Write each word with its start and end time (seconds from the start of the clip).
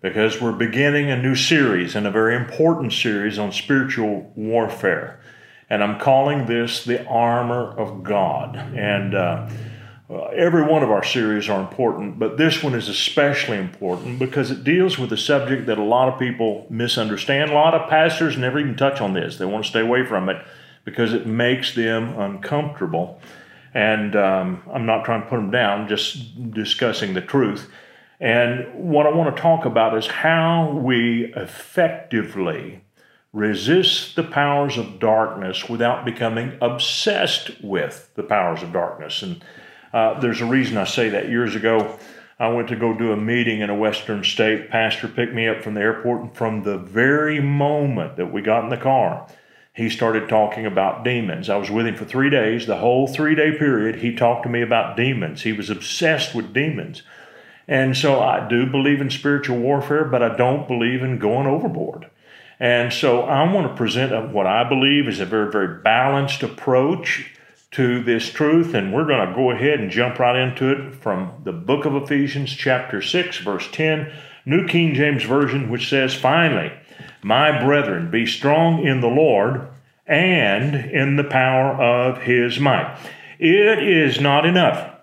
because 0.00 0.40
we're 0.40 0.52
beginning 0.52 1.10
a 1.10 1.20
new 1.20 1.34
series 1.34 1.96
and 1.96 2.06
a 2.06 2.10
very 2.10 2.36
important 2.36 2.92
series 2.92 3.38
on 3.38 3.52
spiritual 3.52 4.32
warfare. 4.36 5.20
And 5.68 5.82
I'm 5.82 5.98
calling 5.98 6.46
this 6.46 6.84
the 6.84 7.04
armor 7.06 7.76
of 7.76 8.02
God. 8.04 8.56
And 8.56 9.14
uh, 9.14 9.50
every 10.34 10.62
one 10.62 10.82
of 10.82 10.90
our 10.90 11.04
series 11.04 11.48
are 11.48 11.60
important, 11.60 12.18
but 12.18 12.38
this 12.38 12.62
one 12.62 12.74
is 12.74 12.88
especially 12.88 13.58
important 13.58 14.18
because 14.18 14.50
it 14.50 14.64
deals 14.64 14.98
with 14.98 15.12
a 15.12 15.16
subject 15.16 15.66
that 15.66 15.78
a 15.78 15.82
lot 15.82 16.08
of 16.08 16.18
people 16.18 16.66
misunderstand. 16.70 17.50
A 17.50 17.54
lot 17.54 17.74
of 17.74 17.90
pastors 17.90 18.38
never 18.38 18.58
even 18.58 18.76
touch 18.76 19.00
on 19.00 19.12
this, 19.12 19.36
they 19.36 19.44
want 19.44 19.64
to 19.64 19.70
stay 19.70 19.80
away 19.80 20.06
from 20.06 20.28
it 20.28 20.42
because 20.84 21.12
it 21.12 21.26
makes 21.26 21.74
them 21.74 22.18
uncomfortable. 22.18 23.20
And 23.74 24.16
um, 24.16 24.62
I'm 24.72 24.86
not 24.86 25.04
trying 25.04 25.22
to 25.22 25.28
put 25.28 25.36
them 25.36 25.50
down, 25.50 25.88
just 25.88 26.50
discussing 26.52 27.12
the 27.12 27.20
truth. 27.20 27.70
And 28.20 28.90
what 28.90 29.06
I 29.06 29.10
want 29.10 29.34
to 29.34 29.40
talk 29.40 29.64
about 29.64 29.96
is 29.96 30.06
how 30.06 30.72
we 30.72 31.32
effectively 31.36 32.82
resist 33.32 34.16
the 34.16 34.24
powers 34.24 34.76
of 34.76 34.98
darkness 34.98 35.68
without 35.68 36.04
becoming 36.04 36.58
obsessed 36.60 37.62
with 37.62 38.10
the 38.14 38.22
powers 38.22 38.62
of 38.62 38.72
darkness. 38.72 39.22
And 39.22 39.44
uh, 39.92 40.18
there's 40.20 40.40
a 40.40 40.46
reason 40.46 40.76
I 40.76 40.84
say 40.84 41.10
that. 41.10 41.28
Years 41.28 41.54
ago, 41.54 41.98
I 42.40 42.48
went 42.48 42.68
to 42.68 42.76
go 42.76 42.96
do 42.96 43.12
a 43.12 43.16
meeting 43.16 43.60
in 43.60 43.70
a 43.70 43.74
western 43.74 44.24
state. 44.24 44.70
Pastor 44.70 45.08
picked 45.08 45.34
me 45.34 45.46
up 45.46 45.62
from 45.62 45.74
the 45.74 45.80
airport, 45.80 46.22
and 46.22 46.36
from 46.36 46.62
the 46.62 46.78
very 46.78 47.40
moment 47.40 48.16
that 48.16 48.32
we 48.32 48.42
got 48.42 48.64
in 48.64 48.70
the 48.70 48.76
car, 48.76 49.28
he 49.72 49.88
started 49.88 50.28
talking 50.28 50.66
about 50.66 51.04
demons. 51.04 51.48
I 51.48 51.56
was 51.56 51.70
with 51.70 51.86
him 51.86 51.96
for 51.96 52.04
three 52.04 52.30
days. 52.30 52.66
The 52.66 52.78
whole 52.78 53.06
three 53.06 53.34
day 53.34 53.56
period, 53.56 53.96
he 53.96 54.14
talked 54.14 54.42
to 54.44 54.48
me 54.48 54.62
about 54.62 54.96
demons. 54.96 55.42
He 55.42 55.52
was 55.52 55.70
obsessed 55.70 56.34
with 56.34 56.52
demons. 56.52 57.02
And 57.68 57.94
so 57.94 58.20
I 58.20 58.48
do 58.48 58.64
believe 58.66 59.02
in 59.02 59.10
spiritual 59.10 59.58
warfare, 59.58 60.06
but 60.06 60.22
I 60.22 60.34
don't 60.34 60.66
believe 60.66 61.02
in 61.02 61.18
going 61.18 61.46
overboard. 61.46 62.08
And 62.58 62.92
so 62.92 63.22
I 63.22 63.52
want 63.52 63.68
to 63.68 63.76
present 63.76 64.32
what 64.32 64.46
I 64.46 64.66
believe 64.66 65.06
is 65.06 65.20
a 65.20 65.26
very, 65.26 65.52
very 65.52 65.82
balanced 65.82 66.42
approach 66.42 67.30
to 67.72 68.02
this 68.02 68.30
truth. 68.30 68.74
And 68.74 68.92
we're 68.92 69.04
going 69.04 69.28
to 69.28 69.34
go 69.34 69.50
ahead 69.50 69.80
and 69.80 69.90
jump 69.90 70.18
right 70.18 70.34
into 70.34 70.70
it 70.70 70.94
from 70.94 71.32
the 71.44 71.52
book 71.52 71.84
of 71.84 71.94
Ephesians, 71.94 72.52
chapter 72.52 73.02
6, 73.02 73.38
verse 73.38 73.68
10, 73.70 74.12
New 74.46 74.66
King 74.66 74.94
James 74.94 75.22
Version, 75.24 75.70
which 75.70 75.90
says, 75.90 76.14
Finally, 76.14 76.72
my 77.22 77.62
brethren, 77.62 78.10
be 78.10 78.24
strong 78.24 78.82
in 78.82 79.02
the 79.02 79.08
Lord 79.08 79.68
and 80.06 80.74
in 80.74 81.16
the 81.16 81.24
power 81.24 81.74
of 81.74 82.22
his 82.22 82.58
might. 82.58 82.98
It 83.38 83.86
is 83.86 84.20
not 84.20 84.46
enough 84.46 84.97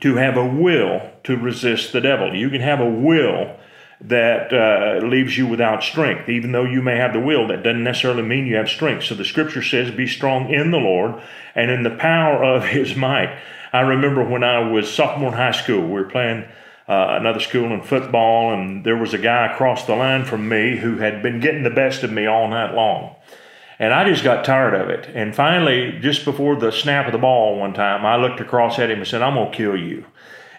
to 0.00 0.16
have 0.16 0.36
a 0.36 0.46
will 0.46 1.10
to 1.24 1.36
resist 1.36 1.92
the 1.92 2.00
devil. 2.00 2.34
You 2.34 2.50
can 2.50 2.60
have 2.60 2.80
a 2.80 2.88
will 2.88 3.56
that 4.00 4.52
uh, 4.52 5.06
leaves 5.06 5.38
you 5.38 5.46
without 5.46 5.82
strength. 5.82 6.28
Even 6.28 6.52
though 6.52 6.64
you 6.64 6.82
may 6.82 6.96
have 6.96 7.12
the 7.12 7.20
will, 7.20 7.46
that 7.48 7.62
doesn't 7.62 7.84
necessarily 7.84 8.22
mean 8.22 8.46
you 8.46 8.56
have 8.56 8.68
strength. 8.68 9.04
So 9.04 9.14
the 9.14 9.24
scripture 9.24 9.62
says, 9.62 9.90
Be 9.90 10.06
strong 10.06 10.50
in 10.50 10.70
the 10.70 10.78
Lord 10.78 11.22
and 11.54 11.70
in 11.70 11.82
the 11.82 11.90
power 11.90 12.42
of 12.42 12.64
his 12.66 12.96
might. 12.96 13.38
I 13.72 13.80
remember 13.80 14.24
when 14.24 14.44
I 14.44 14.70
was 14.70 14.92
sophomore 14.92 15.28
in 15.28 15.34
high 15.34 15.52
school, 15.52 15.82
we 15.82 15.92
were 15.92 16.04
playing 16.04 16.44
uh, 16.88 17.16
another 17.20 17.40
school 17.40 17.72
in 17.72 17.82
football, 17.82 18.52
and 18.52 18.84
there 18.84 18.96
was 18.96 19.14
a 19.14 19.18
guy 19.18 19.52
across 19.52 19.86
the 19.86 19.94
line 19.94 20.24
from 20.24 20.48
me 20.48 20.76
who 20.76 20.98
had 20.98 21.22
been 21.22 21.40
getting 21.40 21.62
the 21.62 21.70
best 21.70 22.02
of 22.02 22.12
me 22.12 22.26
all 22.26 22.48
night 22.48 22.74
long. 22.74 23.14
And 23.82 23.92
I 23.92 24.08
just 24.08 24.22
got 24.22 24.44
tired 24.44 24.74
of 24.74 24.90
it. 24.90 25.10
And 25.12 25.34
finally, 25.34 25.98
just 26.00 26.24
before 26.24 26.54
the 26.54 26.70
snap 26.70 27.06
of 27.06 27.12
the 27.12 27.18
ball 27.18 27.58
one 27.58 27.74
time, 27.74 28.06
I 28.06 28.14
looked 28.14 28.38
across 28.38 28.78
at 28.78 28.92
him 28.92 28.98
and 28.98 29.08
said, 29.08 29.22
I'm 29.22 29.34
going 29.34 29.50
to 29.50 29.56
kill 29.56 29.76
you. 29.76 30.06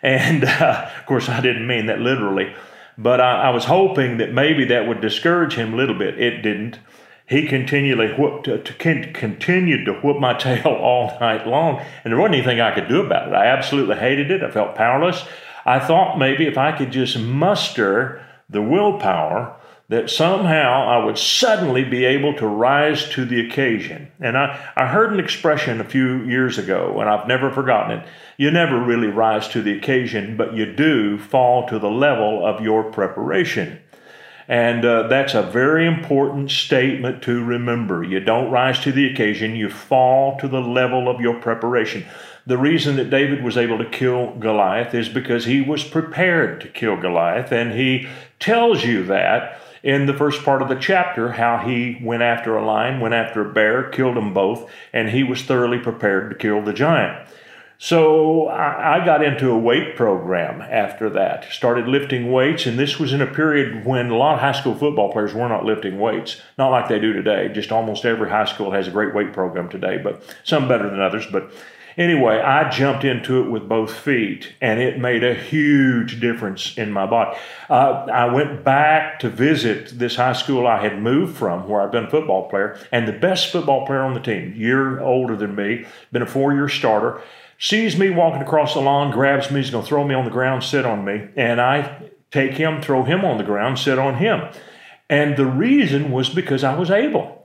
And 0.06 0.44
uh, 0.44 0.90
of 1.00 1.06
course, 1.06 1.30
I 1.30 1.40
didn't 1.40 1.66
mean 1.66 1.86
that 1.86 2.02
literally, 2.02 2.54
but 2.98 3.22
I, 3.22 3.44
I, 3.44 3.50
was 3.52 3.64
hoping 3.64 4.18
that 4.18 4.34
maybe 4.34 4.66
that 4.66 4.86
would 4.86 5.00
discourage 5.00 5.54
him 5.54 5.74
a 5.74 5.78
little 5.78 5.98
bit. 5.98 6.20
It 6.20 6.42
didn't. 6.42 6.78
He 7.26 7.48
continually 7.48 8.14
whooped, 8.14 8.50
uh, 8.50 8.58
to, 8.58 8.74
continued 9.14 9.86
to 9.86 9.94
whoop 9.94 10.20
my 10.20 10.34
tail 10.38 10.68
all 10.68 11.18
night 11.22 11.48
long, 11.48 11.80
and 12.04 12.12
there 12.12 12.20
wasn't 12.20 12.36
anything 12.36 12.60
I 12.60 12.76
could 12.76 12.90
do 12.90 13.00
about 13.00 13.30
it. 13.30 13.34
I 13.34 13.46
absolutely 13.46 13.96
hated 13.96 14.30
it. 14.30 14.44
I 14.44 14.52
felt 14.52 14.76
powerless. 14.76 15.24
I 15.66 15.80
thought 15.80 16.20
maybe 16.20 16.48
if 16.48 16.58
I 16.58 16.78
could 16.78 16.92
just 16.92 17.18
muster 17.18 18.22
the 18.50 18.62
willpower 18.62 19.58
that 19.90 20.10
somehow 20.10 20.88
I 20.88 21.06
would 21.06 21.18
suddenly 21.18 21.84
be 21.84 22.06
able 22.06 22.34
to 22.36 22.48
rise 22.48 23.10
to 23.10 23.26
the 23.26 23.46
occasion. 23.46 24.12
And 24.20 24.38
I, 24.38 24.72
I 24.76 24.88
heard 24.88 25.12
an 25.12 25.20
expression 25.20 25.82
a 25.82 25.86
few 25.86 26.24
years 26.24 26.58
ago, 26.58 27.00
and 27.00 27.10
I've 27.10 27.28
never 27.28 27.52
forgotten 27.52 28.00
it. 28.00 28.08
You 28.38 28.50
never 28.50 28.80
really 28.80 29.08
rise 29.08 29.48
to 29.50 29.62
the 29.62 29.78
occasion, 29.78 30.38
but 30.38 30.54
you 30.54 30.74
do 30.74 31.18
fall 31.18 31.68
to 31.68 31.80
the 31.80 31.92
level 31.92 32.46
of 32.46 32.62
your 32.62 32.84
preparation. 32.92 33.80
And 34.48 34.84
uh, 34.84 35.08
that's 35.08 35.34
a 35.34 35.44
very 35.44 35.86
important 35.86 36.52
statement 36.52 37.22
to 37.24 37.44
remember. 37.44 38.04
You 38.04 38.20
don't 38.20 38.52
rise 38.52 38.80
to 38.82 38.92
the 38.92 39.12
occasion, 39.12 39.56
you 39.56 39.70
fall 39.70 40.38
to 40.40 40.48
the 40.48 40.62
level 40.62 41.10
of 41.10 41.22
your 41.22 41.40
preparation. 41.40 42.06
The 42.46 42.58
reason 42.58 42.98
that 42.98 43.10
David 43.10 43.42
was 43.42 43.58
able 43.58 43.78
to 43.78 43.90
kill 43.90 44.36
Goliath 44.36 44.94
is 44.94 45.08
because 45.08 45.46
he 45.46 45.62
was 45.62 45.84
prepared 45.84 46.60
to 46.62 46.68
kill 46.68 46.98
Goliath, 46.98 47.52
and 47.54 47.72
he 47.72 48.08
tells 48.40 48.84
you 48.84 49.06
that 49.06 49.62
in 49.84 50.06
the 50.06 50.14
first 50.14 50.44
part 50.44 50.62
of 50.62 50.70
the 50.70 50.76
chapter 50.76 51.34
how 51.34 51.58
he 51.58 52.00
went 52.02 52.24
after 52.24 52.56
a 52.56 52.66
lion, 52.66 53.02
went 53.02 53.14
after 53.14 53.42
a 53.42 53.54
bear, 53.54 53.90
killed 53.90 54.16
them 54.16 54.34
both, 54.34 54.70
and 54.94 55.10
he 55.10 55.24
was 55.24 55.44
thoroughly 55.44 55.78
prepared 55.78 56.32
to 56.32 56.38
kill 56.38 56.62
the 56.62 56.74
giant. 56.74 57.28
So 57.80 58.48
I 58.48 59.04
got 59.04 59.26
into 59.26 59.52
a 59.52 59.58
weight 59.58 59.98
program 59.98 60.62
after 60.62 61.10
that. 61.10 61.52
Started 61.52 61.86
lifting 61.86 62.32
weights, 62.32 62.66
and 62.66 62.80
this 62.80 62.98
was 62.98 63.12
in 63.12 63.22
a 63.22 63.28
period 63.28 63.86
when 63.86 64.10
a 64.10 64.16
lot 64.16 64.36
of 64.36 64.40
high 64.40 64.54
school 64.54 64.74
football 64.74 65.12
players 65.12 65.34
were 65.34 65.50
not 65.50 65.66
lifting 65.66 66.00
weights, 66.00 66.40
not 66.58 66.70
like 66.70 66.88
they 66.88 67.00
do 67.00 67.12
today. 67.12 67.50
Just 67.52 67.74
almost 67.74 68.06
every 68.06 68.30
high 68.30 68.46
school 68.46 68.72
has 68.72 68.88
a 68.88 68.92
great 68.92 69.14
weight 69.14 69.34
program 69.34 69.68
today, 69.68 69.98
but 69.98 70.24
some 70.46 70.70
better 70.70 70.90
than 70.90 71.02
others. 71.02 71.26
But 71.30 71.52
Anyway, 71.98 72.40
I 72.40 72.70
jumped 72.70 73.04
into 73.04 73.42
it 73.44 73.50
with 73.50 73.70
both 73.70 73.94
feet, 73.94 74.54
and 74.62 74.80
it 74.80 74.98
made 74.98 75.24
a 75.24 75.36
huge 75.36 76.20
difference 76.20 76.78
in 76.78 76.92
my 76.92 77.06
body. 77.06 77.38
Uh, 77.70 78.06
I 78.12 78.26
went 78.34 78.64
back 78.64 79.20
to 79.20 79.30
visit 79.30 80.00
this 80.00 80.16
high 80.16 80.34
school 80.34 80.66
I 80.66 80.82
had 80.82 81.02
moved 81.02 81.38
from, 81.38 81.68
where 81.68 81.82
I'd 81.82 81.92
been 81.92 82.06
a 82.06 82.10
football 82.10 82.50
player, 82.50 82.80
and 82.92 83.08
the 83.08 83.14
best 83.14 83.52
football 83.52 83.86
player 83.86 84.02
on 84.02 84.14
the 84.14 84.20
team, 84.20 84.54
year 84.56 85.00
older 85.00 85.36
than 85.36 85.56
me, 85.56 85.86
been 86.12 86.24
a 86.24 86.28
four-year 86.28 86.70
starter, 86.70 87.22
sees 87.60 87.98
me 87.98 88.10
walking 88.10 88.42
across 88.42 88.74
the 88.74 88.82
lawn, 88.82 89.12
grabs 89.12 89.52
me, 89.52 89.62
he's 89.62 89.70
going 89.70 89.84
to 89.84 89.88
throw 89.88 90.04
me 90.04 90.16
on 90.16 90.26
the 90.26 90.32
ground, 90.32 90.64
sit 90.64 90.86
on 90.86 91.06
me, 91.06 91.28
and 91.36 91.62
I 91.62 92.10
take 92.32 92.54
him, 92.54 92.82
throw 92.82 93.04
him 93.04 93.24
on 93.24 93.38
the 93.38 93.44
ground, 93.44 93.78
sit 93.78 94.00
on 94.00 94.16
him. 94.16 94.50
And 95.10 95.38
the 95.38 95.46
reason 95.46 96.12
was 96.12 96.30
because 96.30 96.64
I 96.64 96.76
was 96.76 96.90
able. 96.90 97.43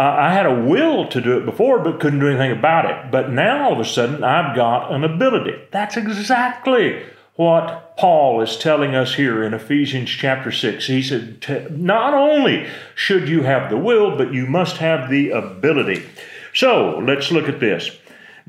I 0.00 0.32
had 0.32 0.46
a 0.46 0.54
will 0.54 1.08
to 1.08 1.20
do 1.20 1.36
it 1.36 1.44
before, 1.44 1.78
but 1.80 2.00
couldn't 2.00 2.20
do 2.20 2.28
anything 2.28 2.52
about 2.52 2.86
it. 2.86 3.10
But 3.10 3.30
now 3.30 3.64
all 3.64 3.72
of 3.74 3.80
a 3.80 3.84
sudden, 3.84 4.24
I've 4.24 4.56
got 4.56 4.92
an 4.92 5.04
ability. 5.04 5.54
That's 5.70 5.96
exactly 5.96 7.02
what 7.36 7.96
Paul 7.96 8.40
is 8.40 8.56
telling 8.56 8.94
us 8.94 9.14
here 9.14 9.42
in 9.42 9.54
Ephesians 9.54 10.10
chapter 10.10 10.52
6. 10.52 10.86
He 10.86 11.02
said, 11.02 11.70
Not 11.78 12.14
only 12.14 12.66
should 12.94 13.28
you 13.28 13.42
have 13.42 13.70
the 13.70 13.76
will, 13.76 14.16
but 14.16 14.32
you 14.32 14.46
must 14.46 14.78
have 14.78 15.10
the 15.10 15.30
ability. 15.30 16.06
So 16.54 16.98
let's 16.98 17.30
look 17.30 17.48
at 17.48 17.60
this. 17.60 17.90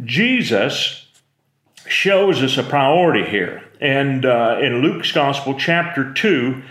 Jesus 0.03 1.07
shows 1.87 2.41
us 2.41 2.57
a 2.57 2.63
priority 2.63 3.29
here. 3.29 3.63
And 3.79 4.25
uh, 4.25 4.57
in 4.61 4.81
Luke's 4.81 5.11
Gospel, 5.11 5.55
chapter 5.57 6.13
2, 6.13 6.61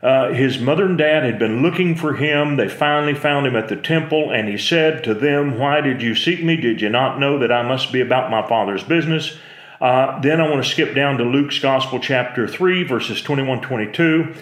uh, 0.00 0.32
his 0.32 0.58
mother 0.58 0.86
and 0.86 0.96
dad 0.96 1.24
had 1.24 1.38
been 1.38 1.60
looking 1.60 1.96
for 1.96 2.14
him. 2.14 2.56
They 2.56 2.68
finally 2.68 3.14
found 3.14 3.46
him 3.46 3.56
at 3.56 3.68
the 3.68 3.76
temple, 3.76 4.30
and 4.30 4.48
he 4.48 4.56
said 4.56 5.02
to 5.04 5.14
them, 5.14 5.58
Why 5.58 5.80
did 5.80 6.02
you 6.02 6.14
seek 6.14 6.42
me? 6.42 6.56
Did 6.56 6.80
you 6.80 6.88
not 6.88 7.18
know 7.18 7.38
that 7.40 7.50
I 7.50 7.62
must 7.62 7.92
be 7.92 8.00
about 8.00 8.30
my 8.30 8.46
Father's 8.46 8.84
business? 8.84 9.36
Uh, 9.80 10.20
then 10.20 10.40
I 10.40 10.48
want 10.48 10.64
to 10.64 10.70
skip 10.70 10.94
down 10.94 11.18
to 11.18 11.24
Luke's 11.24 11.58
Gospel, 11.58 11.98
chapter 12.00 12.46
3, 12.46 12.84
verses 12.84 13.22
21 13.22 13.60
22. 13.60 14.34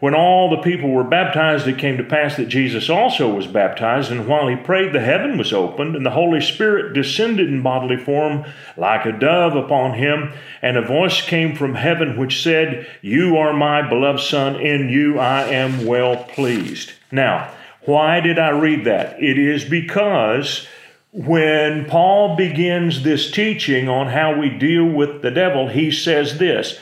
When 0.00 0.14
all 0.14 0.48
the 0.48 0.62
people 0.62 0.90
were 0.90 1.02
baptized, 1.02 1.66
it 1.66 1.78
came 1.78 1.96
to 1.96 2.04
pass 2.04 2.36
that 2.36 2.46
Jesus 2.46 2.88
also 2.88 3.34
was 3.34 3.48
baptized. 3.48 4.12
And 4.12 4.28
while 4.28 4.46
he 4.46 4.54
prayed, 4.54 4.92
the 4.92 5.00
heaven 5.00 5.36
was 5.36 5.52
opened, 5.52 5.96
and 5.96 6.06
the 6.06 6.10
Holy 6.10 6.40
Spirit 6.40 6.94
descended 6.94 7.48
in 7.48 7.62
bodily 7.62 7.96
form 7.96 8.44
like 8.76 9.06
a 9.06 9.18
dove 9.18 9.56
upon 9.56 9.94
him. 9.94 10.32
And 10.62 10.76
a 10.76 10.86
voice 10.86 11.20
came 11.20 11.56
from 11.56 11.74
heaven 11.74 12.16
which 12.16 12.42
said, 12.42 12.86
You 13.02 13.36
are 13.38 13.52
my 13.52 13.88
beloved 13.88 14.20
Son, 14.20 14.54
in 14.54 14.88
you 14.88 15.18
I 15.18 15.48
am 15.48 15.84
well 15.84 16.22
pleased. 16.24 16.92
Now, 17.10 17.52
why 17.82 18.20
did 18.20 18.38
I 18.38 18.50
read 18.50 18.84
that? 18.84 19.20
It 19.20 19.36
is 19.36 19.64
because 19.64 20.68
when 21.12 21.86
Paul 21.86 22.36
begins 22.36 23.02
this 23.02 23.30
teaching 23.30 23.88
on 23.88 24.08
how 24.08 24.38
we 24.38 24.50
deal 24.50 24.84
with 24.84 25.22
the 25.22 25.30
devil, 25.30 25.68
he 25.68 25.90
says 25.90 26.38
this 26.38 26.78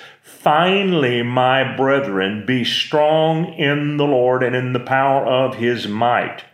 Finally, 0.46 1.24
my 1.24 1.74
brethren, 1.76 2.46
be 2.46 2.62
strong 2.62 3.52
in 3.54 3.96
the 3.96 4.04
Lord 4.04 4.44
and 4.44 4.54
in 4.54 4.72
the 4.72 4.78
power 4.78 5.26
of 5.26 5.56
his 5.56 5.88
might. 5.88 6.44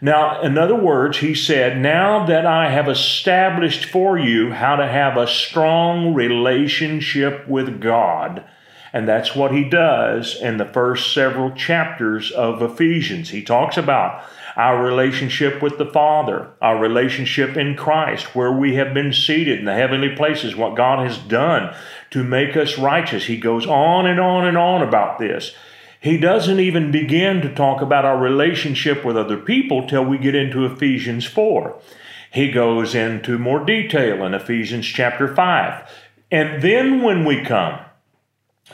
Now, 0.00 0.42
in 0.42 0.58
other 0.58 0.74
words, 0.74 1.18
he 1.18 1.36
said, 1.36 1.78
Now 1.78 2.26
that 2.26 2.44
I 2.44 2.70
have 2.70 2.88
established 2.88 3.84
for 3.84 4.18
you 4.18 4.50
how 4.50 4.74
to 4.74 4.88
have 4.88 5.16
a 5.16 5.28
strong 5.28 6.12
relationship 6.12 7.46
with 7.46 7.80
God, 7.80 8.42
and 8.92 9.06
that's 9.06 9.36
what 9.36 9.52
he 9.52 9.62
does 9.62 10.34
in 10.34 10.56
the 10.56 10.64
first 10.64 11.14
several 11.14 11.52
chapters 11.52 12.32
of 12.32 12.60
Ephesians. 12.60 13.30
He 13.30 13.42
talks 13.42 13.76
about 13.76 14.24
our 14.56 14.82
relationship 14.84 15.62
with 15.62 15.78
the 15.78 15.86
Father, 15.86 16.50
our 16.60 16.78
relationship 16.78 17.56
in 17.56 17.76
Christ, 17.76 18.34
where 18.34 18.52
we 18.52 18.74
have 18.74 18.94
been 18.94 19.12
seated 19.12 19.58
in 19.58 19.64
the 19.64 19.74
heavenly 19.74 20.14
places, 20.14 20.56
what 20.56 20.76
God 20.76 21.06
has 21.06 21.18
done 21.18 21.74
to 22.10 22.24
make 22.24 22.56
us 22.56 22.78
righteous. 22.78 23.26
He 23.26 23.36
goes 23.36 23.66
on 23.66 24.06
and 24.06 24.20
on 24.20 24.46
and 24.46 24.56
on 24.56 24.82
about 24.82 25.18
this. 25.18 25.54
He 26.00 26.16
doesn't 26.16 26.60
even 26.60 26.90
begin 26.90 27.42
to 27.42 27.54
talk 27.54 27.82
about 27.82 28.04
our 28.04 28.18
relationship 28.18 29.04
with 29.04 29.16
other 29.16 29.36
people 29.36 29.86
till 29.86 30.04
we 30.04 30.16
get 30.18 30.34
into 30.34 30.64
Ephesians 30.64 31.26
4. 31.26 31.78
He 32.32 32.50
goes 32.50 32.94
into 32.94 33.38
more 33.38 33.64
detail 33.64 34.24
in 34.24 34.32
Ephesians 34.32 34.86
chapter 34.86 35.34
5. 35.34 35.90
And 36.30 36.62
then 36.62 37.02
when 37.02 37.24
we 37.24 37.42
come 37.42 37.80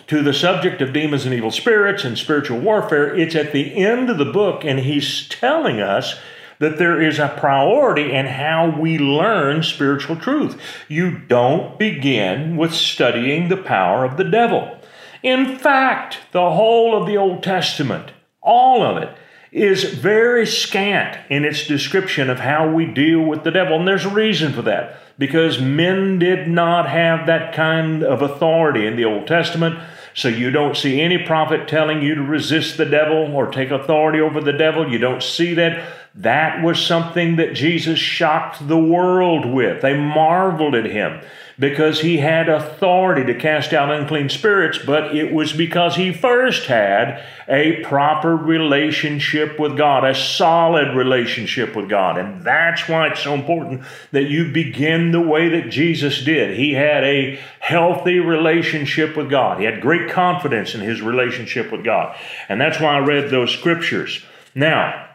to 0.06 0.22
the 0.22 0.34
subject 0.34 0.80
of 0.80 0.92
demons 0.92 1.24
and 1.24 1.34
evil 1.34 1.50
spirits 1.50 2.04
and 2.04 2.18
spiritual 2.18 2.58
warfare, 2.58 3.14
it's 3.14 3.34
at 3.34 3.52
the 3.52 3.76
end 3.76 4.10
of 4.10 4.18
the 4.18 4.24
book, 4.24 4.64
and 4.64 4.80
he's 4.80 5.28
telling 5.28 5.80
us 5.80 6.16
that 6.58 6.78
there 6.78 7.00
is 7.00 7.18
a 7.18 7.34
priority 7.38 8.12
in 8.12 8.26
how 8.26 8.78
we 8.78 8.98
learn 8.98 9.62
spiritual 9.62 10.16
truth. 10.16 10.60
You 10.88 11.18
don't 11.18 11.78
begin 11.78 12.56
with 12.56 12.72
studying 12.72 13.48
the 13.48 13.56
power 13.56 14.04
of 14.04 14.16
the 14.16 14.24
devil. 14.24 14.78
In 15.22 15.58
fact, 15.58 16.18
the 16.32 16.50
whole 16.52 17.00
of 17.00 17.06
the 17.06 17.16
Old 17.16 17.42
Testament, 17.42 18.12
all 18.40 18.82
of 18.82 19.02
it, 19.02 19.14
is 19.52 19.84
very 19.84 20.46
scant 20.46 21.18
in 21.30 21.44
its 21.44 21.66
description 21.66 22.28
of 22.28 22.40
how 22.40 22.70
we 22.70 22.84
deal 22.84 23.20
with 23.20 23.44
the 23.44 23.50
devil. 23.50 23.78
And 23.78 23.88
there's 23.88 24.04
a 24.04 24.10
reason 24.10 24.52
for 24.52 24.62
that 24.62 25.00
because 25.18 25.60
men 25.60 26.18
did 26.18 26.48
not 26.48 26.88
have 26.88 27.26
that 27.26 27.54
kind 27.54 28.02
of 28.02 28.22
authority 28.22 28.86
in 28.86 28.96
the 28.96 29.04
Old 29.04 29.26
Testament. 29.26 29.78
So 30.14 30.28
you 30.28 30.50
don't 30.50 30.76
see 30.76 31.00
any 31.00 31.18
prophet 31.18 31.68
telling 31.68 32.02
you 32.02 32.14
to 32.14 32.22
resist 32.22 32.76
the 32.76 32.84
devil 32.84 33.34
or 33.34 33.50
take 33.50 33.70
authority 33.70 34.20
over 34.20 34.40
the 34.40 34.52
devil. 34.52 34.90
You 34.90 34.98
don't 34.98 35.22
see 35.22 35.54
that. 35.54 35.86
That 36.16 36.62
was 36.62 36.84
something 36.84 37.36
that 37.36 37.54
Jesus 37.54 37.98
shocked 37.98 38.66
the 38.66 38.78
world 38.78 39.44
with. 39.44 39.82
They 39.82 39.96
marveled 39.96 40.74
at 40.74 40.86
him 40.86 41.20
because 41.58 42.00
he 42.00 42.18
had 42.18 42.48
authority 42.48 43.24
to 43.24 43.38
cast 43.38 43.72
out 43.72 43.90
unclean 43.90 44.28
spirits, 44.28 44.78
but 44.78 45.16
it 45.16 45.32
was 45.32 45.52
because 45.52 45.96
he 45.96 46.12
first 46.12 46.66
had 46.66 47.22
a 47.48 47.82
proper 47.82 48.36
relationship 48.36 49.58
with 49.58 49.76
God, 49.76 50.04
a 50.04 50.14
solid 50.14 50.94
relationship 50.94 51.74
with 51.74 51.88
God. 51.88 52.18
And 52.18 52.42
that's 52.42 52.88
why 52.88 53.08
it's 53.08 53.22
so 53.22 53.34
important 53.34 53.82
that 54.12 54.24
you 54.24 54.52
begin 54.52 55.12
the 55.12 55.20
way 55.20 55.48
that 55.48 55.70
Jesus 55.70 56.22
did. 56.22 56.58
He 56.58 56.74
had 56.74 57.04
a 57.04 57.38
healthy 57.60 58.20
relationship 58.20 59.16
with 59.16 59.30
God, 59.30 59.58
he 59.58 59.64
had 59.64 59.80
great 59.80 60.10
confidence 60.10 60.74
in 60.74 60.80
his 60.80 61.00
relationship 61.00 61.72
with 61.72 61.84
God. 61.84 62.16
And 62.48 62.60
that's 62.60 62.80
why 62.80 62.96
I 62.96 63.00
read 63.00 63.30
those 63.30 63.50
scriptures. 63.50 64.24
Now, 64.54 65.06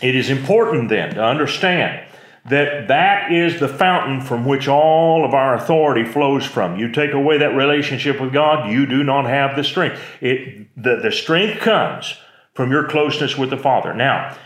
it 0.00 0.14
is 0.14 0.30
important 0.30 0.88
then 0.88 1.14
to 1.14 1.24
understand 1.24 2.06
that 2.48 2.88
that 2.88 3.32
is 3.32 3.58
the 3.58 3.68
fountain 3.68 4.20
from 4.20 4.44
which 4.44 4.68
all 4.68 5.24
of 5.24 5.34
our 5.34 5.54
authority 5.54 6.04
flows 6.04 6.44
from. 6.44 6.78
You 6.78 6.92
take 6.92 7.12
away 7.12 7.38
that 7.38 7.56
relationship 7.56 8.20
with 8.20 8.32
God, 8.32 8.70
you 8.70 8.86
do 8.86 9.02
not 9.02 9.26
have 9.26 9.56
the 9.56 9.64
strength. 9.64 10.00
It, 10.20 10.68
the, 10.76 11.00
the 11.02 11.10
strength 11.10 11.60
comes 11.60 12.16
from 12.54 12.70
your 12.70 12.86
closeness 12.86 13.36
with 13.36 13.50
the 13.50 13.56
Father. 13.56 13.92
Now, 13.92 14.36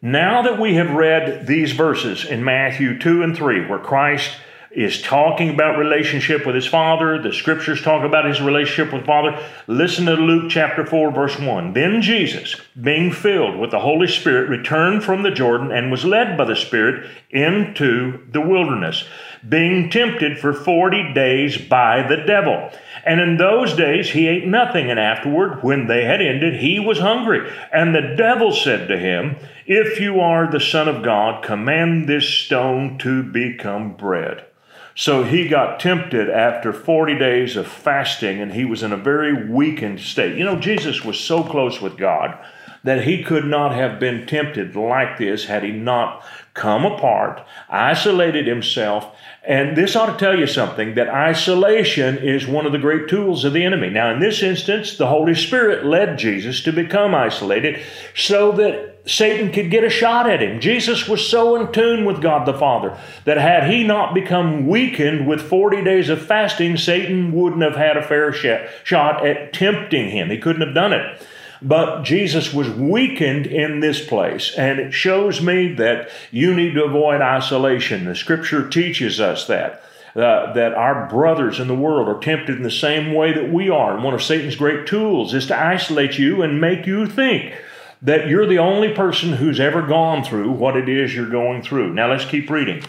now 0.00 0.42
that 0.42 0.58
we 0.58 0.74
have 0.74 0.90
read 0.90 1.46
these 1.46 1.72
verses 1.72 2.24
in 2.24 2.42
Matthew 2.42 2.98
2 2.98 3.22
and 3.22 3.36
3, 3.36 3.66
where 3.66 3.78
Christ 3.78 4.32
is 4.74 5.02
talking 5.02 5.50
about 5.50 5.78
relationship 5.78 6.46
with 6.46 6.54
his 6.54 6.66
father. 6.66 7.20
The 7.20 7.32
scriptures 7.32 7.82
talk 7.82 8.04
about 8.04 8.24
his 8.24 8.40
relationship 8.40 8.92
with 8.92 9.04
father. 9.04 9.38
Listen 9.66 10.06
to 10.06 10.14
Luke 10.14 10.50
chapter 10.50 10.86
4 10.86 11.12
verse 11.12 11.38
1. 11.38 11.74
Then 11.74 12.00
Jesus, 12.00 12.56
being 12.80 13.12
filled 13.12 13.58
with 13.58 13.70
the 13.70 13.80
Holy 13.80 14.08
Spirit, 14.08 14.48
returned 14.48 15.04
from 15.04 15.22
the 15.22 15.30
Jordan 15.30 15.70
and 15.70 15.90
was 15.90 16.06
led 16.06 16.38
by 16.38 16.44
the 16.44 16.56
Spirit 16.56 17.06
into 17.30 18.26
the 18.30 18.40
wilderness, 18.40 19.04
being 19.46 19.90
tempted 19.90 20.38
for 20.38 20.54
40 20.54 21.12
days 21.12 21.58
by 21.58 22.06
the 22.06 22.16
devil. 22.16 22.70
And 23.04 23.20
in 23.20 23.36
those 23.36 23.74
days 23.74 24.10
he 24.10 24.26
ate 24.26 24.46
nothing, 24.46 24.90
and 24.90 24.98
afterward, 24.98 25.62
when 25.62 25.86
they 25.86 26.04
had 26.04 26.22
ended, 26.22 26.60
he 26.60 26.80
was 26.80 26.98
hungry. 26.98 27.50
And 27.72 27.94
the 27.94 28.14
devil 28.16 28.52
said 28.52 28.88
to 28.88 28.98
him, 28.98 29.36
If 29.66 30.00
you 30.00 30.20
are 30.20 30.50
the 30.50 30.60
Son 30.60 30.88
of 30.88 31.02
God, 31.02 31.44
command 31.44 32.08
this 32.08 32.26
stone 32.26 32.96
to 32.98 33.22
become 33.22 33.96
bread. 33.96 34.46
So 34.94 35.24
he 35.24 35.48
got 35.48 35.80
tempted 35.80 36.30
after 36.30 36.72
40 36.72 37.18
days 37.18 37.56
of 37.56 37.66
fasting, 37.66 38.40
and 38.40 38.52
he 38.52 38.64
was 38.64 38.82
in 38.82 38.92
a 38.92 38.96
very 38.96 39.46
weakened 39.48 40.00
state. 40.00 40.36
You 40.36 40.44
know, 40.44 40.58
Jesus 40.58 41.04
was 41.04 41.18
so 41.18 41.42
close 41.42 41.80
with 41.80 41.98
God 41.98 42.38
that 42.84 43.04
he 43.04 43.22
could 43.22 43.44
not 43.44 43.74
have 43.74 44.00
been 44.00 44.26
tempted 44.26 44.74
like 44.74 45.18
this 45.18 45.44
had 45.44 45.62
he 45.62 45.70
not 45.70 46.24
come 46.54 46.84
apart, 46.84 47.40
isolated 47.68 48.46
himself. 48.46 49.16
And 49.44 49.76
this 49.76 49.96
ought 49.96 50.06
to 50.06 50.18
tell 50.18 50.38
you 50.38 50.46
something 50.46 50.94
that 50.94 51.08
isolation 51.08 52.18
is 52.18 52.46
one 52.46 52.66
of 52.66 52.72
the 52.72 52.78
great 52.78 53.08
tools 53.08 53.44
of 53.44 53.52
the 53.52 53.64
enemy. 53.64 53.88
Now, 53.88 54.12
in 54.12 54.20
this 54.20 54.42
instance, 54.42 54.96
the 54.96 55.06
Holy 55.06 55.34
Spirit 55.34 55.86
led 55.86 56.18
Jesus 56.18 56.62
to 56.64 56.72
become 56.72 57.14
isolated 57.14 57.80
so 58.14 58.52
that 58.52 59.00
Satan 59.04 59.50
could 59.50 59.70
get 59.70 59.82
a 59.82 59.90
shot 59.90 60.30
at 60.30 60.42
him. 60.42 60.60
Jesus 60.60 61.08
was 61.08 61.26
so 61.26 61.56
in 61.56 61.72
tune 61.72 62.04
with 62.04 62.22
God 62.22 62.46
the 62.46 62.56
Father 62.56 62.96
that 63.24 63.36
had 63.36 63.68
he 63.68 63.82
not 63.82 64.14
become 64.14 64.68
weakened 64.68 65.26
with 65.26 65.40
40 65.40 65.82
days 65.82 66.08
of 66.08 66.24
fasting, 66.24 66.76
Satan 66.76 67.32
wouldn't 67.32 67.62
have 67.62 67.74
had 67.74 67.96
a 67.96 68.06
fair 68.06 68.32
shot 68.32 69.26
at 69.26 69.52
tempting 69.52 70.10
him. 70.10 70.30
He 70.30 70.38
couldn't 70.38 70.64
have 70.64 70.74
done 70.74 70.92
it. 70.92 71.26
But 71.62 72.02
Jesus 72.02 72.52
was 72.52 72.68
weakened 72.68 73.46
in 73.46 73.80
this 73.80 74.04
place, 74.04 74.54
and 74.56 74.80
it 74.80 74.92
shows 74.92 75.40
me 75.40 75.74
that 75.74 76.10
you 76.30 76.54
need 76.54 76.74
to 76.74 76.84
avoid 76.84 77.20
isolation. 77.20 78.04
The 78.04 78.16
scripture 78.16 78.68
teaches 78.68 79.20
us 79.20 79.46
that. 79.46 79.84
Uh, 80.14 80.52
that 80.52 80.74
our 80.74 81.08
brothers 81.08 81.58
in 81.58 81.68
the 81.68 81.74
world 81.74 82.06
are 82.06 82.20
tempted 82.20 82.58
in 82.58 82.62
the 82.62 82.70
same 82.70 83.14
way 83.14 83.32
that 83.32 83.50
we 83.50 83.70
are. 83.70 83.94
And 83.94 84.04
one 84.04 84.12
of 84.12 84.22
Satan's 84.22 84.56
great 84.56 84.86
tools 84.86 85.32
is 85.32 85.46
to 85.46 85.58
isolate 85.58 86.18
you 86.18 86.42
and 86.42 86.60
make 86.60 86.86
you 86.86 87.06
think 87.06 87.54
that 88.02 88.28
you're 88.28 88.46
the 88.46 88.58
only 88.58 88.92
person 88.92 89.32
who's 89.32 89.58
ever 89.58 89.80
gone 89.80 90.22
through 90.22 90.50
what 90.50 90.76
it 90.76 90.86
is 90.86 91.14
you're 91.14 91.30
going 91.30 91.62
through. 91.62 91.94
Now 91.94 92.10
let's 92.10 92.26
keep 92.26 92.50
reading. 92.50 92.84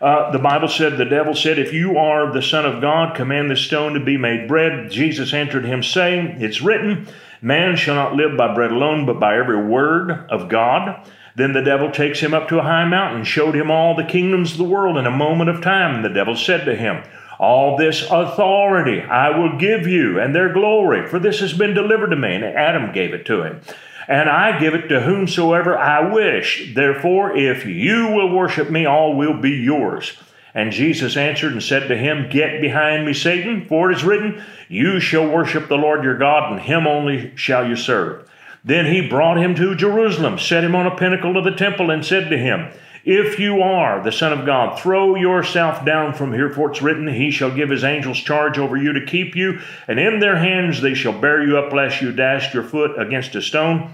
Uh, 0.00 0.30
the 0.32 0.38
Bible 0.38 0.68
said, 0.68 0.96
the 0.96 1.04
devil 1.04 1.34
said, 1.34 1.58
If 1.58 1.72
you 1.72 1.96
are 1.98 2.32
the 2.32 2.42
Son 2.42 2.64
of 2.64 2.80
God, 2.80 3.16
command 3.16 3.50
the 3.50 3.56
stone 3.56 3.94
to 3.94 4.00
be 4.00 4.16
made 4.16 4.48
bread. 4.48 4.90
Jesus 4.90 5.32
answered 5.32 5.64
him, 5.64 5.82
saying, 5.82 6.42
It's 6.42 6.62
written, 6.62 7.08
Man 7.44 7.76
shall 7.76 7.94
not 7.94 8.14
live 8.14 8.38
by 8.38 8.54
bread 8.54 8.72
alone, 8.72 9.04
but 9.04 9.20
by 9.20 9.36
every 9.36 9.62
word 9.62 10.10
of 10.30 10.48
God. 10.48 11.06
Then 11.36 11.52
the 11.52 11.60
devil 11.60 11.90
takes 11.90 12.20
him 12.20 12.32
up 12.32 12.48
to 12.48 12.58
a 12.58 12.62
high 12.62 12.86
mountain, 12.86 13.22
showed 13.22 13.54
him 13.54 13.70
all 13.70 13.94
the 13.94 14.02
kingdoms 14.02 14.52
of 14.52 14.56
the 14.56 14.64
world 14.64 14.96
in 14.96 15.04
a 15.04 15.10
moment 15.10 15.50
of 15.50 15.60
time. 15.60 15.96
And 15.96 16.02
the 16.02 16.08
devil 16.08 16.36
said 16.36 16.64
to 16.64 16.74
him, 16.74 17.04
All 17.38 17.76
this 17.76 18.10
authority 18.10 19.02
I 19.02 19.38
will 19.38 19.58
give 19.58 19.86
you, 19.86 20.18
and 20.18 20.34
their 20.34 20.54
glory, 20.54 21.06
for 21.06 21.18
this 21.18 21.40
has 21.40 21.52
been 21.52 21.74
delivered 21.74 22.08
to 22.10 22.16
me. 22.16 22.34
And 22.34 22.44
Adam 22.44 22.94
gave 22.94 23.12
it 23.12 23.26
to 23.26 23.42
him 23.42 23.60
and 24.08 24.28
I 24.28 24.58
give 24.58 24.74
it 24.74 24.88
to 24.88 25.00
whomsoever 25.00 25.78
I 25.78 26.12
wish. 26.12 26.74
Therefore, 26.74 27.36
if 27.36 27.64
you 27.64 28.08
will 28.08 28.30
worship 28.34 28.70
me, 28.70 28.84
all 28.84 29.16
will 29.16 29.40
be 29.40 29.52
yours. 29.52 30.12
And 30.54 30.70
Jesus 30.70 31.16
answered 31.16 31.52
and 31.52 31.62
said 31.62 31.88
to 31.88 31.96
him, 31.96 32.28
Get 32.30 32.60
behind 32.60 33.04
me, 33.04 33.12
Satan, 33.12 33.66
for 33.66 33.90
it 33.90 33.96
is 33.96 34.04
written, 34.04 34.40
You 34.68 35.00
shall 35.00 35.28
worship 35.28 35.66
the 35.66 35.76
Lord 35.76 36.04
your 36.04 36.16
God, 36.16 36.52
and 36.52 36.60
him 36.60 36.86
only 36.86 37.36
shall 37.36 37.68
you 37.68 37.74
serve. 37.74 38.30
Then 38.64 38.86
he 38.86 39.06
brought 39.06 39.36
him 39.36 39.56
to 39.56 39.74
Jerusalem, 39.74 40.38
set 40.38 40.62
him 40.62 40.76
on 40.76 40.86
a 40.86 40.96
pinnacle 40.96 41.36
of 41.36 41.44
the 41.44 41.50
temple, 41.50 41.90
and 41.90 42.06
said 42.06 42.30
to 42.30 42.38
him, 42.38 42.70
If 43.04 43.40
you 43.40 43.62
are 43.62 44.02
the 44.02 44.12
Son 44.12 44.32
of 44.32 44.46
God, 44.46 44.78
throw 44.78 45.16
yourself 45.16 45.84
down 45.84 46.14
from 46.14 46.32
here, 46.32 46.48
for 46.48 46.70
it's 46.70 46.80
written, 46.80 47.08
He 47.08 47.32
shall 47.32 47.50
give 47.50 47.68
His 47.68 47.82
angels 47.82 48.18
charge 48.18 48.56
over 48.56 48.76
you 48.76 48.92
to 48.92 49.04
keep 49.04 49.34
you, 49.34 49.58
and 49.88 49.98
in 49.98 50.20
their 50.20 50.36
hands 50.36 50.80
they 50.80 50.94
shall 50.94 51.20
bear 51.20 51.44
you 51.44 51.58
up, 51.58 51.72
lest 51.72 52.00
you 52.00 52.12
dash 52.12 52.54
your 52.54 52.62
foot 52.62 52.98
against 52.98 53.34
a 53.34 53.42
stone. 53.42 53.92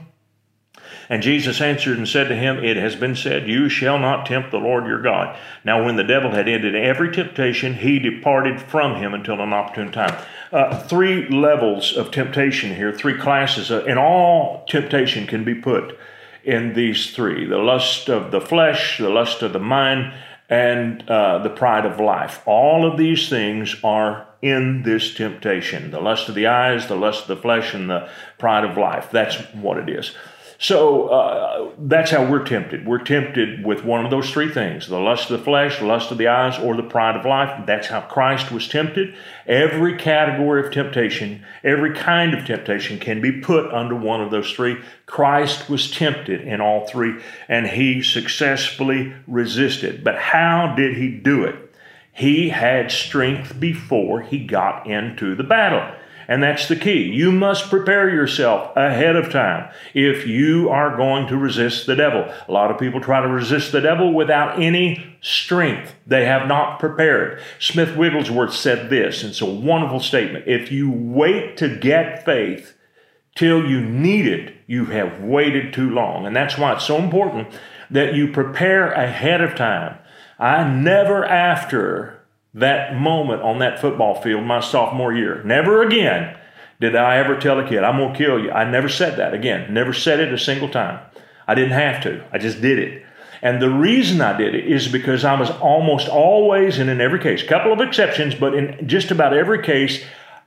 And 1.10 1.24
Jesus 1.24 1.60
answered 1.60 1.98
and 1.98 2.08
said 2.08 2.28
to 2.28 2.36
him, 2.36 2.62
It 2.62 2.76
has 2.76 2.94
been 2.94 3.16
said, 3.16 3.48
You 3.48 3.68
shall 3.68 3.98
not 3.98 4.26
tempt 4.26 4.52
the 4.52 4.58
Lord 4.58 4.86
your 4.86 5.02
God. 5.02 5.36
Now, 5.64 5.84
when 5.84 5.96
the 5.96 6.04
devil 6.04 6.30
had 6.30 6.48
ended 6.48 6.76
every 6.76 7.10
temptation, 7.10 7.74
he 7.74 7.98
departed 7.98 8.62
from 8.62 8.94
him 8.94 9.12
until 9.12 9.40
an 9.40 9.52
opportune 9.52 9.90
time. 9.90 10.16
Uh, 10.52 10.78
three 10.84 11.28
levels 11.28 11.96
of 11.96 12.12
temptation 12.12 12.76
here, 12.76 12.92
three 12.92 13.18
classes, 13.18 13.72
uh, 13.72 13.84
and 13.88 13.98
all 13.98 14.64
temptation 14.68 15.26
can 15.26 15.42
be 15.42 15.54
put 15.54 15.98
in 16.44 16.74
these 16.74 17.10
three 17.10 17.44
the 17.44 17.58
lust 17.58 18.08
of 18.08 18.30
the 18.30 18.40
flesh, 18.40 18.98
the 18.98 19.10
lust 19.10 19.42
of 19.42 19.52
the 19.52 19.58
mind, 19.58 20.14
and 20.48 21.08
uh, 21.10 21.38
the 21.38 21.50
pride 21.50 21.86
of 21.86 21.98
life. 21.98 22.40
All 22.46 22.88
of 22.88 22.96
these 22.96 23.28
things 23.28 23.74
are 23.82 24.28
in 24.42 24.84
this 24.84 25.12
temptation 25.12 25.90
the 25.90 26.00
lust 26.00 26.28
of 26.28 26.36
the 26.36 26.46
eyes, 26.46 26.86
the 26.86 26.94
lust 26.94 27.22
of 27.22 27.28
the 27.28 27.42
flesh, 27.42 27.74
and 27.74 27.90
the 27.90 28.08
pride 28.38 28.64
of 28.64 28.76
life. 28.76 29.10
That's 29.10 29.36
what 29.54 29.76
it 29.76 29.88
is. 29.88 30.14
So 30.62 31.08
uh, 31.08 31.70
that's 31.78 32.10
how 32.10 32.30
we're 32.30 32.44
tempted. 32.44 32.84
We're 32.84 33.02
tempted 33.02 33.64
with 33.64 33.82
one 33.82 34.04
of 34.04 34.10
those 34.10 34.30
three 34.30 34.52
things 34.52 34.88
the 34.88 34.98
lust 34.98 35.30
of 35.30 35.38
the 35.38 35.44
flesh, 35.44 35.78
the 35.78 35.86
lust 35.86 36.10
of 36.10 36.18
the 36.18 36.28
eyes, 36.28 36.58
or 36.58 36.76
the 36.76 36.82
pride 36.82 37.16
of 37.16 37.24
life. 37.24 37.64
That's 37.66 37.86
how 37.86 38.02
Christ 38.02 38.52
was 38.52 38.68
tempted. 38.68 39.14
Every 39.46 39.96
category 39.96 40.62
of 40.62 40.70
temptation, 40.70 41.46
every 41.64 41.94
kind 41.94 42.34
of 42.34 42.44
temptation 42.44 42.98
can 42.98 43.22
be 43.22 43.40
put 43.40 43.72
under 43.72 43.96
one 43.96 44.20
of 44.20 44.30
those 44.30 44.52
three. 44.52 44.76
Christ 45.06 45.70
was 45.70 45.90
tempted 45.90 46.42
in 46.42 46.60
all 46.60 46.86
three, 46.86 47.22
and 47.48 47.66
he 47.66 48.02
successfully 48.02 49.14
resisted. 49.26 50.04
But 50.04 50.18
how 50.18 50.74
did 50.76 50.98
he 50.98 51.08
do 51.08 51.42
it? 51.44 51.56
He 52.12 52.50
had 52.50 52.92
strength 52.92 53.58
before 53.58 54.20
he 54.20 54.44
got 54.44 54.86
into 54.86 55.34
the 55.34 55.42
battle. 55.42 55.98
And 56.30 56.44
that's 56.44 56.68
the 56.68 56.76
key. 56.76 57.02
You 57.02 57.32
must 57.32 57.70
prepare 57.70 58.08
yourself 58.08 58.70
ahead 58.76 59.16
of 59.16 59.32
time 59.32 59.68
if 59.94 60.28
you 60.28 60.68
are 60.68 60.96
going 60.96 61.26
to 61.26 61.36
resist 61.36 61.86
the 61.86 61.96
devil. 61.96 62.32
A 62.46 62.52
lot 62.52 62.70
of 62.70 62.78
people 62.78 63.00
try 63.00 63.20
to 63.20 63.26
resist 63.26 63.72
the 63.72 63.80
devil 63.80 64.12
without 64.12 64.62
any 64.62 65.16
strength. 65.20 65.92
They 66.06 66.26
have 66.26 66.46
not 66.46 66.78
prepared. 66.78 67.42
Smith 67.58 67.96
Wigglesworth 67.96 68.54
said 68.54 68.90
this, 68.90 69.22
and 69.22 69.30
it's 69.30 69.40
a 69.40 69.44
wonderful 69.44 69.98
statement. 69.98 70.46
If 70.46 70.70
you 70.70 70.88
wait 70.88 71.56
to 71.56 71.76
get 71.76 72.24
faith 72.24 72.76
till 73.34 73.68
you 73.68 73.80
need 73.80 74.28
it, 74.28 74.54
you 74.68 74.84
have 74.84 75.20
waited 75.20 75.74
too 75.74 75.90
long. 75.90 76.26
And 76.26 76.36
that's 76.36 76.56
why 76.56 76.74
it's 76.74 76.86
so 76.86 76.98
important 76.98 77.48
that 77.90 78.14
you 78.14 78.30
prepare 78.30 78.92
ahead 78.92 79.40
of 79.40 79.56
time. 79.56 79.98
I 80.38 80.62
never, 80.62 81.24
after 81.24 82.19
that 82.54 82.96
moment 82.96 83.42
on 83.42 83.58
that 83.60 83.80
football 83.80 84.20
field 84.20 84.44
my 84.44 84.60
sophomore 84.60 85.12
year. 85.12 85.42
Never 85.44 85.82
again 85.82 86.36
did 86.80 86.96
I 86.96 87.18
ever 87.18 87.36
tell 87.36 87.58
a 87.60 87.68
kid, 87.68 87.84
I'm 87.84 87.98
going 87.98 88.12
to 88.12 88.18
kill 88.18 88.42
you. 88.42 88.50
I 88.50 88.68
never 88.68 88.88
said 88.88 89.18
that 89.18 89.34
again. 89.34 89.72
Never 89.72 89.92
said 89.92 90.18
it 90.18 90.32
a 90.32 90.38
single 90.38 90.68
time. 90.68 91.00
I 91.46 91.54
didn't 91.54 91.72
have 91.72 92.02
to. 92.04 92.24
I 92.32 92.38
just 92.38 92.62
did 92.62 92.78
it. 92.78 93.04
And 93.42 93.60
the 93.60 93.70
reason 93.70 94.20
I 94.20 94.36
did 94.36 94.54
it 94.54 94.66
is 94.66 94.88
because 94.88 95.24
I 95.24 95.38
was 95.38 95.50
almost 95.50 96.08
always, 96.08 96.78
and 96.78 96.88
in 96.88 97.00
every 97.00 97.18
case, 97.18 97.42
a 97.42 97.46
couple 97.46 97.72
of 97.72 97.80
exceptions, 97.80 98.34
but 98.34 98.54
in 98.54 98.88
just 98.88 99.10
about 99.10 99.34
every 99.34 99.62
case, 99.62 100.02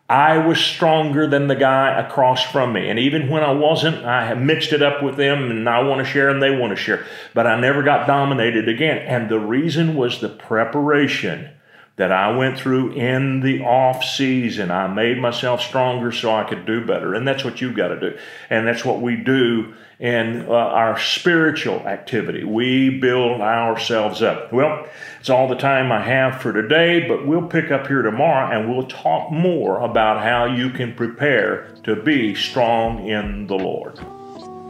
I 0.10 0.38
was 0.38 0.60
stronger 0.60 1.28
than 1.28 1.48
the 1.48 1.56
guy 1.56 2.00
across 2.00 2.44
from 2.44 2.74
me. 2.74 2.90
And 2.90 3.00
even 3.00 3.30
when 3.30 3.44
I 3.44 3.52
wasn't, 3.52 4.06
I 4.06 4.34
mixed 4.34 4.74
it 4.74 4.82
up 4.82 5.02
with 5.02 5.18
them 5.18 5.50
and 5.50 5.68
I 5.68 5.82
want 5.82 6.00
to 6.00 6.12
share 6.12 6.30
and 6.30 6.42
they 6.42 6.56
want 6.56 6.72
to 6.72 6.82
share. 6.82 7.06
But 7.34 7.48
I 7.48 7.60
never 7.60 7.84
got 7.84 8.06
dominated 8.06 8.68
again. 8.68 8.98
And 8.98 9.30
the 9.30 9.40
reason 9.40 9.96
was 9.96 10.20
the 10.20 10.30
preparation 10.30 11.50
that 11.96 12.12
I 12.12 12.36
went 12.36 12.58
through 12.58 12.94
in 12.94 13.42
the 13.42 13.62
off 13.62 14.04
season. 14.04 14.72
I 14.72 14.88
made 14.88 15.20
myself 15.20 15.62
stronger 15.62 16.12
so 16.12 16.34
I 16.34 16.44
could 16.44 16.66
do 16.66 16.84
better. 16.86 17.14
And 17.14 17.28
that's 17.28 17.44
what 17.44 17.62
you've 17.62 17.76
got 17.76 17.90
to 17.90 18.00
do. 18.00 18.18
And 18.50 18.68
that's 18.68 18.84
what 18.84 19.00
we 19.00 19.16
do 19.16 19.76
in 20.00 20.48
uh, 20.48 20.54
our 20.54 21.00
spiritual 21.00 21.88
activity. 21.88 22.44
We 22.44 22.90
build 23.00 23.42
ourselves 23.42 24.24
up. 24.24 24.52
Well, 24.52 24.88
it's 25.20 25.30
all 25.30 25.48
the 25.48 25.56
time 25.56 25.92
I 25.92 26.02
have 26.02 26.42
for 26.42 26.52
today, 26.52 27.08
but 27.08 27.28
we'll 27.28 27.48
pick 27.48 27.70
up 27.70 27.86
here 27.86 28.02
tomorrow 28.02 28.52
and 28.52 28.70
we'll 28.70 28.88
talk 28.88 29.32
more 29.32 29.80
about 29.80 30.24
how 30.24 30.46
you 30.46 30.72
can 30.72 30.96
prepare 30.96 31.68
to 31.84 31.96
be 31.96 32.34
strong 32.34 33.08
in 33.08 33.46
the 33.46 33.56
Lord. 33.56 34.00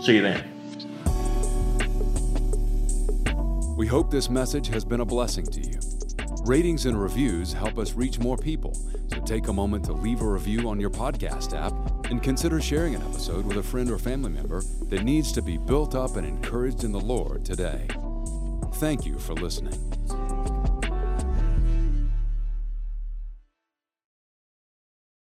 See 0.03 0.15
you 0.17 0.23
then. 0.23 0.49
We 3.77 3.87
hope 3.87 4.11
this 4.11 4.29
message 4.29 4.67
has 4.67 4.83
been 4.83 4.99
a 4.99 5.05
blessing 5.05 5.45
to 5.45 5.61
you. 5.61 5.92
Ratings 6.45 6.85
and 6.87 7.01
reviews 7.01 7.53
help 7.53 7.77
us 7.77 7.93
reach 7.93 8.19
more 8.19 8.35
people, 8.35 8.73
so 9.07 9.21
take 9.21 9.47
a 9.47 9.53
moment 9.53 9.85
to 9.85 9.93
leave 9.93 10.21
a 10.21 10.27
review 10.27 10.67
on 10.67 10.77
your 10.77 10.89
podcast 10.89 11.57
app 11.57 11.71
and 12.11 12.21
consider 12.21 12.59
sharing 12.59 12.95
an 12.95 13.01
episode 13.01 13.45
with 13.45 13.55
a 13.55 13.63
friend 13.63 13.89
or 13.89 13.97
family 13.97 14.29
member 14.29 14.61
that 14.89 15.03
needs 15.03 15.31
to 15.31 15.41
be 15.41 15.57
built 15.57 15.95
up 15.95 16.17
and 16.17 16.27
encouraged 16.27 16.83
in 16.83 16.91
the 16.91 16.99
Lord 16.99 17.45
today. 17.45 17.87
Thank 18.73 19.05
you 19.05 19.17
for 19.19 19.33
listening. 19.35 19.92